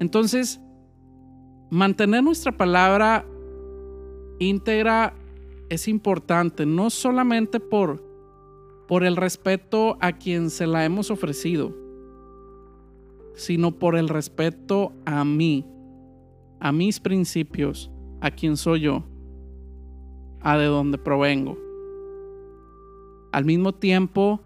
Entonces, 0.00 0.58
mantener 1.70 2.24
nuestra 2.24 2.50
palabra 2.50 3.26
íntegra 4.38 5.14
es 5.68 5.88
importante, 5.88 6.64
no 6.64 6.88
solamente 6.88 7.60
por, 7.60 8.02
por 8.88 9.04
el 9.04 9.16
respeto 9.16 9.98
a 10.00 10.12
quien 10.12 10.48
se 10.48 10.66
la 10.66 10.86
hemos 10.86 11.10
ofrecido, 11.10 11.76
sino 13.34 13.72
por 13.78 13.94
el 13.94 14.08
respeto 14.08 14.92
a 15.04 15.22
mí, 15.24 15.66
a 16.60 16.72
mis 16.72 16.98
principios, 16.98 17.90
a 18.22 18.30
quien 18.30 18.56
soy 18.56 18.80
yo, 18.80 19.04
a 20.40 20.56
de 20.56 20.64
donde 20.64 20.96
provengo. 20.96 21.61
Al 23.32 23.46
mismo 23.46 23.72
tiempo 23.72 24.40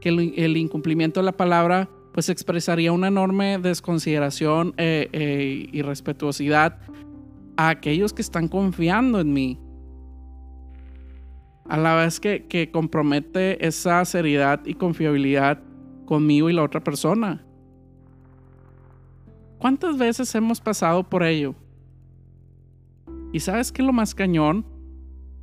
que 0.00 0.08
el, 0.08 0.56
incumplimiento 0.56 1.20
de 1.20 1.26
la 1.26 1.32
palabra 1.32 1.88
pues 2.12 2.28
expresaría 2.28 2.92
una 2.92 3.06
enorme 3.06 3.58
desconsideración 3.58 4.74
eh, 4.76 5.08
eh, 5.12 5.68
y 5.72 5.80
respetuosidad 5.82 6.78
a 7.56 7.68
aquellos 7.68 8.12
que 8.12 8.20
están 8.20 8.48
confiando 8.48 9.20
en 9.20 9.32
mí. 9.32 9.58
A 11.68 11.76
la 11.76 11.94
vez 11.94 12.18
que, 12.18 12.46
que 12.46 12.70
compromete 12.72 13.64
esa 13.64 14.04
seriedad 14.04 14.60
y 14.66 14.74
confiabilidad 14.74 15.62
conmigo 16.04 16.50
y 16.50 16.52
la 16.52 16.64
otra 16.64 16.82
persona. 16.82 17.46
¿Cuántas 19.58 19.96
veces 19.96 20.34
hemos 20.34 20.60
pasado 20.60 21.04
por 21.04 21.22
ello? 21.22 21.54
Y 23.32 23.38
sabes 23.38 23.70
que 23.70 23.84
lo 23.84 23.92
más 23.92 24.14
cañón, 24.14 24.66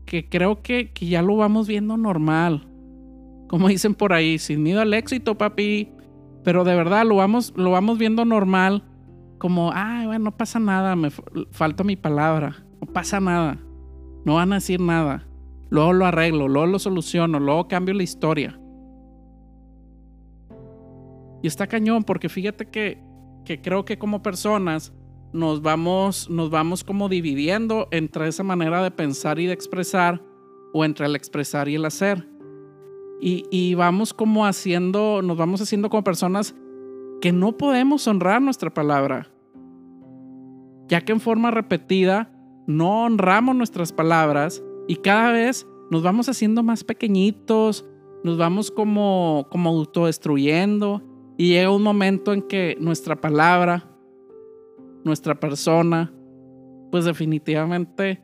que 0.05 0.27
creo 0.27 0.61
que, 0.61 0.91
que 0.91 1.07
ya 1.07 1.21
lo 1.21 1.37
vamos 1.37 1.67
viendo 1.69 1.95
normal 1.95 2.68
como 3.49 3.67
dicen 3.67 3.95
por 3.95 4.13
ahí, 4.13 4.37
sin 4.37 4.63
miedo 4.63 4.79
al 4.79 4.93
éxito, 4.93 5.37
papi. 5.37 5.91
Pero 6.43 6.63
de 6.63 6.75
verdad 6.75 7.05
lo 7.05 7.17
vamos, 7.17 7.51
lo 7.57 7.71
vamos 7.71 7.97
viendo 7.97 8.23
normal, 8.23 8.85
como, 9.39 9.71
ay, 9.73 10.05
bueno, 10.05 10.25
no 10.25 10.37
pasa 10.37 10.59
nada, 10.59 10.95
me 10.95 11.09
falta 11.51 11.83
mi 11.83 11.95
palabra, 11.95 12.63
no 12.79 12.87
pasa 12.93 13.19
nada, 13.19 13.57
no 14.25 14.35
van 14.35 14.53
a 14.53 14.55
decir 14.55 14.79
nada. 14.79 15.25
luego 15.69 15.93
lo 15.93 16.05
arreglo, 16.05 16.47
luego 16.47 16.67
lo 16.67 16.79
soluciono, 16.79 17.39
luego 17.39 17.67
cambio 17.67 17.93
la 17.93 18.03
historia. 18.03 18.59
Y 21.41 21.47
está 21.47 21.67
cañón 21.67 22.03
porque 22.03 22.29
fíjate 22.29 22.67
que, 22.67 23.01
que 23.45 23.61
creo 23.61 23.85
que 23.85 23.97
como 23.97 24.21
personas 24.21 24.93
nos 25.33 25.61
vamos, 25.61 26.29
nos 26.29 26.49
vamos 26.49 26.83
como 26.83 27.07
dividiendo 27.09 27.87
entre 27.91 28.27
esa 28.27 28.43
manera 28.43 28.83
de 28.83 28.91
pensar 28.91 29.39
y 29.39 29.45
de 29.45 29.53
expresar 29.53 30.21
o 30.73 30.85
entre 30.85 31.05
el 31.05 31.15
expresar 31.15 31.69
y 31.69 31.75
el 31.75 31.85
hacer. 31.85 32.27
Y, 33.21 33.73
vamos 33.75 34.13
como 34.13 34.45
haciendo, 34.45 35.21
nos 35.21 35.37
vamos 35.37 35.61
haciendo 35.61 35.89
como 35.89 36.03
personas 36.03 36.55
que 37.21 37.33
no 37.33 37.57
podemos 37.57 38.07
honrar 38.07 38.41
nuestra 38.41 38.73
palabra, 38.73 39.29
ya 40.87 41.01
que 41.01 41.11
en 41.11 41.19
forma 41.19 41.51
repetida 41.51 42.31
no 42.65 43.03
honramos 43.03 43.55
nuestras 43.55 43.91
palabras 43.91 44.63
y 44.87 44.95
cada 44.95 45.33
vez 45.33 45.67
nos 45.91 46.01
vamos 46.01 46.29
haciendo 46.29 46.63
más 46.63 46.85
pequeñitos, 46.85 47.85
nos 48.23 48.37
vamos 48.37 48.71
como, 48.71 49.47
como 49.51 49.69
autodestruyendo 49.69 51.03
y 51.37 51.49
llega 51.49 51.71
un 51.71 51.83
momento 51.83 52.31
en 52.31 52.41
que 52.41 52.77
nuestra 52.79 53.19
palabra, 53.19 53.89
nuestra 55.03 55.39
persona, 55.39 56.13
pues 56.91 57.05
definitivamente 57.05 58.21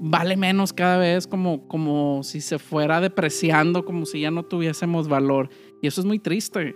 vale 0.00 0.36
menos 0.36 0.72
cada 0.72 0.98
vez 0.98 1.26
como, 1.26 1.66
como 1.68 2.22
si 2.22 2.40
se 2.40 2.58
fuera 2.58 3.00
depreciando, 3.00 3.84
como 3.84 4.06
si 4.06 4.20
ya 4.20 4.30
no 4.30 4.44
tuviésemos 4.44 5.08
valor. 5.08 5.48
Y 5.82 5.86
eso 5.86 6.00
es 6.00 6.06
muy 6.06 6.18
triste. 6.18 6.74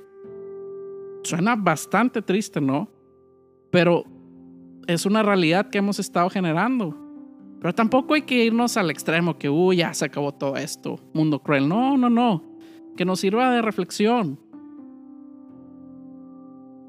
Suena 1.22 1.56
bastante 1.56 2.22
triste, 2.22 2.60
¿no? 2.60 2.90
Pero 3.70 4.04
es 4.86 5.06
una 5.06 5.22
realidad 5.22 5.70
que 5.70 5.78
hemos 5.78 5.98
estado 5.98 6.28
generando. 6.30 6.98
Pero 7.60 7.74
tampoco 7.74 8.14
hay 8.14 8.22
que 8.22 8.44
irnos 8.44 8.76
al 8.76 8.90
extremo 8.90 9.38
que, 9.38 9.48
uy, 9.48 9.76
ya 9.76 9.94
se 9.94 10.04
acabó 10.04 10.32
todo 10.32 10.56
esto, 10.56 10.98
mundo 11.14 11.40
cruel. 11.40 11.68
No, 11.68 11.96
no, 11.96 12.10
no. 12.10 12.42
Que 12.96 13.04
nos 13.04 13.20
sirva 13.20 13.52
de 13.52 13.62
reflexión. 13.62 14.40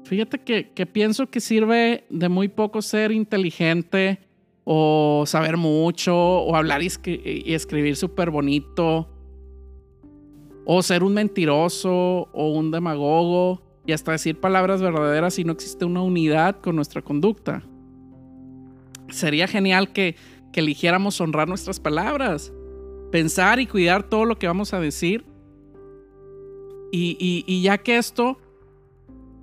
Fíjate 0.04 0.40
que, 0.40 0.72
que 0.72 0.84
pienso 0.84 1.30
que 1.30 1.40
sirve 1.40 2.04
de 2.10 2.28
muy 2.28 2.48
poco 2.48 2.82
ser 2.82 3.12
inteligente 3.12 4.20
o 4.64 5.24
saber 5.26 5.56
mucho 5.56 6.16
o 6.16 6.56
hablar 6.56 6.82
y, 6.82 6.88
y 7.04 7.54
escribir 7.54 7.96
súper 7.96 8.30
bonito 8.30 9.08
o 10.64 10.82
ser 10.82 11.02
un 11.02 11.14
mentiroso 11.14 12.28
o 12.32 12.48
un 12.52 12.70
demagogo 12.70 13.62
y 13.86 13.92
hasta 13.92 14.12
decir 14.12 14.40
palabras 14.40 14.80
verdaderas 14.80 15.34
si 15.34 15.44
no 15.44 15.52
existe 15.52 15.84
una 15.84 16.02
unidad 16.02 16.60
con 16.60 16.76
nuestra 16.76 17.02
conducta. 17.02 17.62
Sería 19.10 19.46
genial 19.46 19.92
que, 19.92 20.16
eligiéramos 20.54 21.20
honrar 21.20 21.48
nuestras 21.48 21.80
palabras, 21.80 22.52
pensar 23.10 23.58
y 23.58 23.66
cuidar 23.66 24.04
todo 24.08 24.24
lo 24.24 24.38
que 24.38 24.46
vamos 24.46 24.72
a 24.72 24.78
decir. 24.78 25.24
Y, 26.92 27.60
ya 27.60 27.78
que 27.78 27.98
esto, 27.98 28.38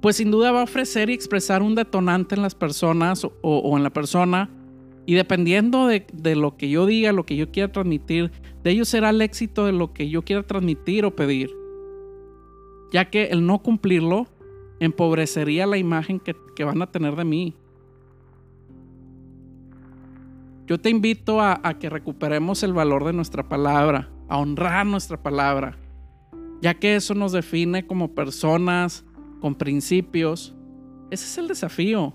pues 0.01 0.15
sin 0.15 0.31
duda 0.31 0.53
va 0.53 0.61
a 0.61 0.63
ofrecer 0.63 1.09
y 1.09 1.13
expresar 1.13 1.63
un 1.63 1.75
detonante 1.75 2.35
en 2.35 2.41
las 2.41 2.55
personas 2.55 3.27
o, 3.41 3.77
en 3.77 3.83
la 3.83 3.89
persona. 3.89 4.49
Y 5.05 5.15
dependiendo 5.15 5.87
de, 5.87 6.05
de, 6.13 6.35
lo 6.35 6.57
que 6.57 6.69
yo 6.69 6.85
diga, 6.85 7.11
lo 7.11 7.25
que 7.25 7.35
yo 7.35 7.51
quiera 7.51 7.71
transmitir, 7.71 8.31
de 8.63 8.71
ello 8.71 8.85
será 8.85 9.09
el 9.09 9.21
éxito 9.21 9.65
de 9.65 9.71
lo 9.71 9.93
que 9.93 10.09
yo 10.09 10.23
quiera 10.23 10.43
transmitir 10.43 11.05
o 11.05 11.15
pedir 11.15 11.49
ya 12.91 13.09
que 13.09 13.25
el 13.25 13.45
no 13.45 13.59
cumplirlo 13.59 14.27
empobrecería 14.79 15.65
la 15.65 15.77
imagen 15.77 16.19
que, 16.19 16.35
van 16.63 16.81
a 16.81 16.91
tener 16.91 17.15
de 17.15 17.23
mí. 17.23 17.55
Yo 20.67 20.79
te 20.79 20.89
invito 20.89 21.41
a, 21.41 21.59
a, 21.63 21.79
que 21.79 21.89
recuperemos 21.89 22.61
el 22.61 22.73
valor 22.73 23.03
de 23.03 23.13
nuestra 23.13 23.47
palabra, 23.47 24.09
a 24.27 24.37
honrar 24.37 24.85
nuestra 24.85 25.21
palabra, 25.21 25.77
ya 26.61 26.75
que 26.75 26.95
eso 26.95 27.15
nos 27.15 27.31
define 27.31 27.87
como 27.87 28.13
personas 28.13 29.03
con 29.39 29.55
principios. 29.55 30.55
Ese 31.09 31.25
es 31.25 31.37
el 31.39 31.47
desafío. 31.47 32.13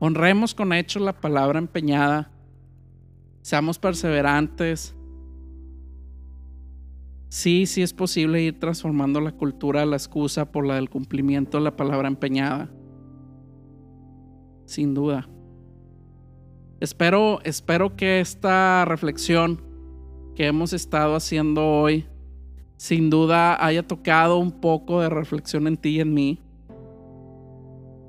Honremos 0.00 0.52
con 0.54 0.72
hecho 0.72 0.98
la 0.98 1.12
palabra 1.12 1.60
empeñada, 1.60 2.32
seamos 3.42 3.78
perseverantes, 3.78 4.96
Sí, 7.30 7.66
sí 7.66 7.80
es 7.80 7.94
posible 7.94 8.42
ir 8.42 8.58
transformando 8.58 9.20
la 9.20 9.30
cultura 9.30 9.80
de 9.80 9.86
la 9.86 9.94
excusa 9.94 10.50
por 10.50 10.66
la 10.66 10.74
del 10.74 10.90
cumplimiento 10.90 11.58
de 11.58 11.64
la 11.64 11.76
palabra 11.76 12.08
empeñada. 12.08 12.68
Sin 14.64 14.94
duda. 14.94 15.28
Espero, 16.80 17.38
espero 17.44 17.94
que 17.94 18.18
esta 18.18 18.84
reflexión 18.84 19.62
que 20.34 20.48
hemos 20.48 20.72
estado 20.72 21.14
haciendo 21.14 21.64
hoy, 21.64 22.04
sin 22.76 23.10
duda 23.10 23.64
haya 23.64 23.86
tocado 23.86 24.38
un 24.38 24.50
poco 24.50 25.00
de 25.00 25.08
reflexión 25.08 25.68
en 25.68 25.76
ti 25.76 25.90
y 25.90 26.00
en 26.00 26.12
mí. 26.12 26.40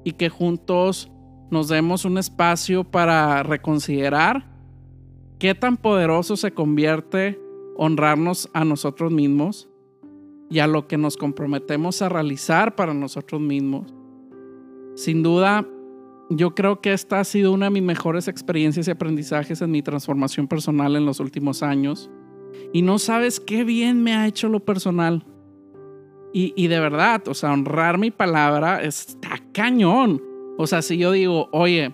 Y 0.04 0.14
que 0.14 0.30
juntos 0.30 1.11
nos 1.52 1.68
demos 1.68 2.06
un 2.06 2.18
espacio 2.18 2.84
para 2.84 3.44
reconsiderar 3.44 4.50
qué 5.38 5.54
tan 5.54 5.78
poderoso 5.78 6.38
se 6.38 6.52
convierte 6.52 7.40
honrarnos 7.76 8.50
a 8.54 8.66
nosotros 8.66 9.12
mismos 9.12 9.70
y 10.50 10.60
a 10.60 10.68
lo 10.68 10.88
que 10.88 10.98
nos 10.98 11.18
comprometemos 11.18 12.02
a 12.02 12.10
realizar 12.10 12.76
para 12.76 12.94
nosotros 12.94 13.42
mismos. 13.42 13.94
Sin 14.96 15.24
duda, 15.24 15.66
yo 16.30 16.56
creo 16.56 16.80
que 16.80 16.94
esta 16.94 17.20
ha 17.20 17.24
sido 17.24 17.52
una 17.52 17.66
de 17.66 17.72
mis 17.72 17.84
mejores 17.84 18.28
experiencias 18.28 18.88
y 18.88 18.92
aprendizajes 18.92 19.62
en 19.62 19.72
mi 19.72 19.82
transformación 19.82 20.48
personal 20.48 20.96
en 20.96 21.06
los 21.06 21.20
últimos 21.20 21.64
años. 21.64 22.10
Y 22.72 22.82
no 22.82 23.00
sabes 23.00 23.40
qué 23.40 23.64
bien 23.64 24.04
me 24.04 24.14
ha 24.14 24.28
hecho 24.28 24.48
lo 24.48 24.62
personal. 24.62 25.26
Y, 26.34 26.68
de 26.68 26.80
verdad, 26.80 27.28
o 27.28 27.34
sea, 27.34 27.52
honrar 27.52 27.98
mi 27.98 28.10
palabra 28.10 28.82
está 28.84 29.42
cañón. 29.52 30.31
O 30.62 30.68
sea, 30.68 30.82
si 30.82 30.98
yo 30.98 31.12
digo, 31.12 31.50
oye, 31.52 31.94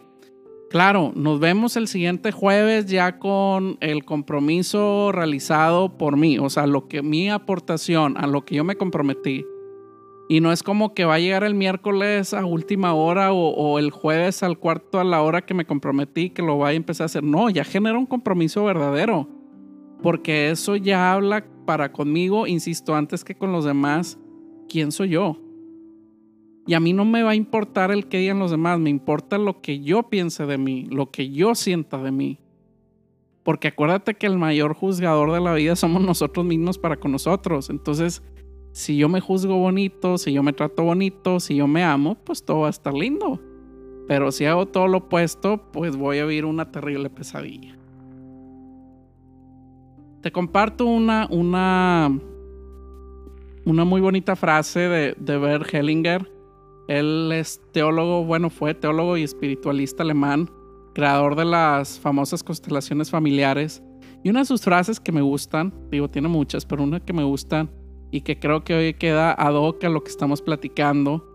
Claro, 0.70 1.14
nos 1.16 1.40
vemos 1.40 1.78
el 1.78 1.88
siguiente 1.88 2.34
jueves 2.34 2.88
ya 2.88 3.20
con 3.20 3.78
el 3.80 4.04
compromiso 4.04 5.14
realizado 5.14 5.98
por 5.98 6.18
mí, 6.18 6.40
o 6.40 6.50
sea, 6.50 6.68
lo 6.68 6.90
que 6.90 7.02
mi 7.02 7.30
aportación 7.30 8.18
a 8.18 8.28
lo 8.28 8.44
que 8.44 8.56
yo 8.56 8.66
me 8.66 8.76
comprometí. 8.76 9.46
Y 10.28 10.42
no 10.42 10.52
es 10.52 10.64
como 10.64 10.94
que 10.94 11.06
va 11.06 11.14
a 11.14 11.20
llegar 11.20 11.46
el 11.46 11.56
miércoles 11.56 12.34
a 12.34 12.46
última 12.46 12.94
hora 12.94 13.32
o, 13.32 13.80
el 13.80 13.92
jueves 13.92 14.44
al 14.44 14.60
cuarto 14.60 15.00
a 15.00 15.06
la 15.06 15.22
hora 15.22 15.46
que 15.46 15.54
me 15.54 15.66
comprometí 15.66 16.32
que 16.32 16.42
lo 16.42 16.58
vaya 16.58 16.74
a 16.74 16.76
empezar 16.76 17.06
a 17.06 17.06
hacer. 17.06 17.24
No, 17.24 17.50
ya 17.50 17.64
genera 17.64 17.98
un 17.98 18.06
compromiso 18.06 18.66
verdadero. 18.66 19.30
Porque 20.04 20.50
eso 20.50 20.76
ya 20.76 21.14
habla 21.14 21.46
para 21.66 21.94
conmigo, 21.94 22.46
insisto, 22.46 22.94
antes 22.94 23.24
que 23.24 23.36
con 23.36 23.54
los 23.54 23.64
demás, 23.64 24.20
quién 24.68 24.92
soy 24.92 25.10
yo. 25.10 25.47
Y 26.68 26.74
a 26.74 26.82
mí 26.82 26.92
no 26.92 27.06
me 27.06 27.24
va 27.24 27.32
a 27.32 27.36
importar 27.36 27.92
el 27.92 28.08
que 28.08 28.20
digan 28.20 28.40
los 28.40 28.52
demás, 28.52 28.78
me 28.78 28.90
importa 28.90 29.38
lo 29.38 29.62
que 29.62 29.80
yo 29.80 30.04
piense 30.10 30.46
de 30.46 30.58
mí, 30.58 30.86
lo 30.92 31.10
que 31.12 31.30
yo 31.30 31.56
sienta 31.56 31.98
de 31.98 32.12
mí. 32.12 32.40
Porque 33.44 33.70
acuérdate 33.70 34.16
que 34.16 34.28
el 34.28 34.38
mayor 34.38 34.74
juzgador 34.74 35.32
de 35.32 35.40
la 35.40 35.54
vida 35.54 35.76
somos 35.78 36.04
nosotros 36.04 36.46
mismos 36.46 36.78
para 36.78 36.98
con 36.98 37.14
nosotros. 37.14 37.70
Entonces, 37.70 38.22
si 38.74 38.98
yo 38.98 39.08
me 39.08 39.22
juzgo 39.22 39.58
bonito, 39.58 40.18
si 40.18 40.34
yo 40.34 40.44
me 40.44 40.52
trato 40.52 40.84
bonito, 40.84 41.40
si 41.40 41.56
yo 41.56 41.68
me 41.68 41.86
amo, 41.86 42.16
pues 42.16 42.44
todo 42.44 42.60
va 42.60 42.68
a 42.68 42.72
estar 42.72 42.94
lindo. 42.94 43.40
Pero 44.06 44.34
si 44.34 44.44
hago 44.44 44.66
todo 44.66 44.90
lo 44.90 44.98
opuesto, 45.00 45.72
pues 45.72 45.96
voy 45.96 46.20
a 46.20 46.26
vivir 46.26 46.44
una 46.44 46.70
terrible 46.70 47.10
pesadilla. 47.10 47.78
Te 50.22 50.34
comparto 50.34 50.86
una, 50.86 51.28
una, 51.30 52.12
una 53.64 53.86
muy 53.86 54.02
bonita 54.02 54.36
frase 54.36 54.82
de, 54.82 55.16
de 55.18 55.38
Bert 55.38 55.74
Hellinger 55.74 56.37
él 56.88 57.32
es 57.34 57.62
teólogo, 57.74 58.24
bueno, 58.24 58.50
fue 58.50 58.74
teólogo 58.74 59.18
y 59.18 59.24
espiritualista 59.24 60.04
alemán, 60.04 60.50
creador 60.94 61.36
de 61.36 61.46
las 61.46 62.00
famosas 62.00 62.44
constelaciones 62.44 63.10
familiares. 63.10 63.84
Y 64.24 64.30
una 64.30 64.40
de 64.40 64.46
sus 64.46 64.62
frases 64.62 65.00
que 65.00 65.12
me 65.12 65.22
gustan, 65.22 65.74
digo, 65.92 66.08
tiene 66.08 66.28
muchas, 66.28 66.66
pero 66.66 66.84
una 66.84 67.00
que 67.00 67.14
me 67.14 67.24
gustan 67.24 67.70
y 68.10 68.22
que 68.22 68.40
creo 68.40 68.64
que 68.64 68.74
hoy 68.74 68.94
queda 68.94 69.34
ad 69.34 69.54
hoc 69.54 69.84
a 69.84 69.90
lo 69.90 70.04
que 70.04 70.10
estamos 70.10 70.42
platicando, 70.42 71.26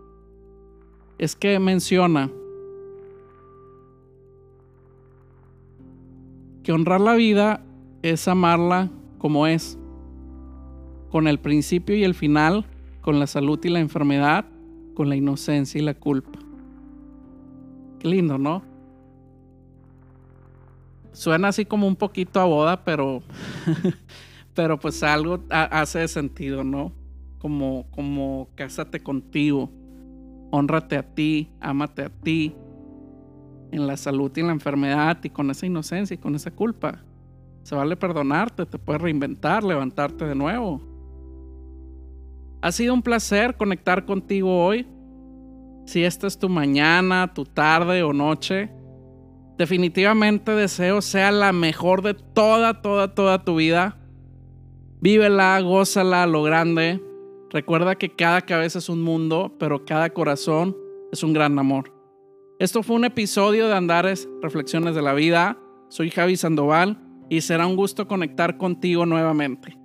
es 1.19 1.35
que 1.35 1.59
menciona 1.59 2.31
que 6.63 6.71
honrar 6.71 7.01
la 7.01 7.13
vida 7.13 7.63
es 8.01 8.27
amarla 8.27 8.89
como 9.19 9.47
es, 9.47 9.77
con 11.09 11.27
el 11.27 11.39
principio 11.39 11.95
y 11.95 12.03
el 12.03 12.15
final, 12.15 12.65
con 13.01 13.19
la 13.19 13.27
salud 13.27 13.59
y 13.63 13.69
la 13.69 13.79
enfermedad, 13.79 14.45
con 14.93 15.09
la 15.09 15.15
inocencia 15.15 15.79
y 15.79 15.83
la 15.83 15.93
culpa. 15.93 16.39
Qué 17.99 18.07
lindo, 18.07 18.37
¿no? 18.37 18.63
Suena 21.13 21.49
así 21.49 21.65
como 21.65 21.87
un 21.87 21.95
poquito 21.95 22.39
a 22.39 22.45
boda, 22.45 22.83
pero, 22.83 23.21
pero 24.53 24.79
pues 24.79 25.03
algo 25.03 25.39
hace 25.49 26.07
sentido, 26.07 26.63
¿no? 26.63 26.91
Como, 27.39 27.85
como 27.91 28.49
cásate 28.55 29.01
contigo, 29.01 29.69
honrate 30.51 30.97
a 30.97 31.03
ti, 31.03 31.49
ámate 31.59 32.03
a 32.03 32.09
ti, 32.09 32.55
en 33.71 33.87
la 33.87 33.97
salud 33.97 34.31
y 34.35 34.39
en 34.39 34.47
la 34.47 34.53
enfermedad 34.53 35.17
y 35.23 35.29
con 35.29 35.49
esa 35.49 35.65
inocencia 35.65 36.13
y 36.13 36.17
con 36.17 36.35
esa 36.35 36.51
culpa. 36.51 37.03
Se 37.63 37.75
vale 37.75 37.95
perdonarte, 37.95 38.65
te 38.65 38.77
puedes 38.77 39.01
reinventar, 39.01 39.63
levantarte 39.63 40.25
de 40.25 40.35
nuevo. 40.35 40.92
Ha 42.63 42.71
sido 42.71 42.93
un 42.93 43.01
placer 43.01 43.57
conectar 43.57 44.05
contigo 44.05 44.65
hoy. 44.65 44.87
Si 45.85 46.05
esta 46.05 46.27
es 46.27 46.39
tu 46.39 46.47
mañana, 46.47 47.33
tu 47.33 47.43
tarde 47.43 48.03
o 48.03 48.13
noche, 48.13 48.71
definitivamente 49.57 50.53
deseo 50.53 51.01
sea 51.01 51.33
la 51.33 51.51
mejor 51.51 52.01
de 52.01 52.13
toda, 52.13 52.81
toda, 52.81 53.13
toda 53.13 53.43
tu 53.43 53.57
vida. 53.57 53.97
Vívela, 55.01 55.59
gózala 55.59 56.23
a 56.23 56.25
lo 56.25 56.41
grande. 56.41 57.03
Recuerda 57.49 57.95
que 57.95 58.15
cada 58.15 58.39
cabeza 58.39 58.79
es 58.79 58.87
un 58.87 59.01
mundo, 59.01 59.53
pero 59.59 59.83
cada 59.83 60.11
corazón 60.11 60.73
es 61.11 61.21
un 61.21 61.33
gran 61.33 61.59
amor. 61.59 61.93
Esto 62.59 62.81
fue 62.81 62.95
un 62.95 63.03
episodio 63.03 63.67
de 63.67 63.75
Andares 63.75 64.29
Reflexiones 64.41 64.95
de 64.95 65.01
la 65.01 65.13
Vida. 65.13 65.57
Soy 65.89 66.09
Javi 66.09 66.37
Sandoval 66.37 66.97
y 67.29 67.41
será 67.41 67.67
un 67.67 67.75
gusto 67.75 68.07
conectar 68.07 68.55
contigo 68.55 69.05
nuevamente. 69.05 69.82